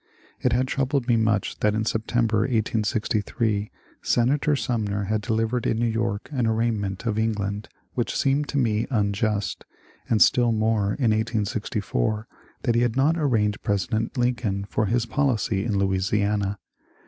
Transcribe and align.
It 0.39 0.51
had 0.51 0.67
troubled 0.67 1.07
me 1.07 1.15
much 1.15 1.59
that 1.59 1.75
in 1.75 1.85
September, 1.85 2.39
1868, 2.39 3.69
Senator 4.01 4.55
Sumner 4.55 5.03
had 5.03 5.21
delivered 5.21 5.67
in 5.67 5.77
New 5.77 5.85
York 5.85 6.27
an 6.31 6.47
arraignment 6.47 7.05
of 7.05 7.19
Eng 7.19 7.33
land 7.33 7.69
which 7.93 8.17
seemed 8.17 8.49
to 8.49 8.57
me 8.57 8.87
unjust, 8.89 9.63
and 10.09 10.19
still 10.19 10.51
more, 10.51 10.93
in 10.95 11.11
1864, 11.11 12.27
that 12.63 12.73
he 12.73 12.81
had 12.81 12.95
not 12.97 13.15
arraigned 13.15 13.61
President 13.61 14.17
Lincoln 14.17 14.65
for 14.65 14.87
his 14.87 15.05
policy 15.05 15.63
in 15.63 15.77
Louisiana. 15.77 16.57